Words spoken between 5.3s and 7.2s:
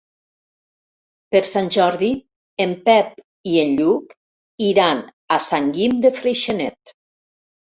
a Sant Guim de Freixenet.